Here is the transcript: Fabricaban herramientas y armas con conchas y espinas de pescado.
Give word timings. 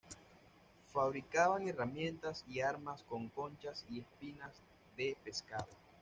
Fabricaban 0.91 1.67
herramientas 1.67 2.43
y 2.47 2.59
armas 2.59 3.03
con 3.03 3.29
conchas 3.29 3.85
y 3.87 3.99
espinas 3.99 4.59
de 4.97 5.15
pescado. 5.23 5.67